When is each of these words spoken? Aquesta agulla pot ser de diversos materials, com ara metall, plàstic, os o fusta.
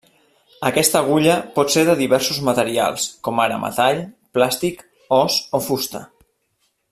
Aquesta 0.69 1.01
agulla 1.03 1.35
pot 1.57 1.73
ser 1.73 1.83
de 1.89 1.95
diversos 1.99 2.39
materials, 2.47 3.05
com 3.27 3.43
ara 3.45 3.61
metall, 3.65 4.03
plàstic, 4.39 4.83
os 5.23 5.37
o 5.59 5.63
fusta. 5.69 6.03